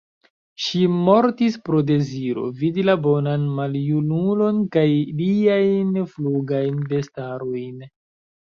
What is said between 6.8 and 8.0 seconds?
bestarojn.